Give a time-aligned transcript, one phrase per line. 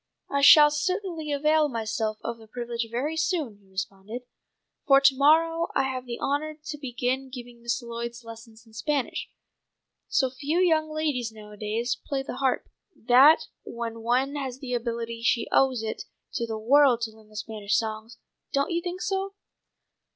[0.31, 4.23] "I shall certainly avail myself of the privilege very soon," he responded,
[4.87, 9.29] "for to morrow I have the honour to begin giving Miss Lloyd lessons in Spanish.
[10.07, 15.47] So few young ladies nowadays play the harp, that when one has the ability she
[15.51, 18.17] owes it to the world to learn the Spanish songs.
[18.51, 19.35] Don't you think so?"